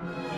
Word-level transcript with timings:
Bye. 0.00 0.37